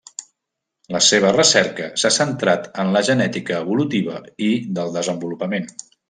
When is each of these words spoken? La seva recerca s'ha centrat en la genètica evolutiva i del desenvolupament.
La 0.95 1.01
seva 1.07 1.33
recerca 1.35 1.89
s'ha 2.03 2.11
centrat 2.15 2.65
en 2.83 2.89
la 2.97 3.03
genètica 3.13 3.59
evolutiva 3.65 4.15
i 4.51 4.53
del 4.79 4.95
desenvolupament. 5.01 5.69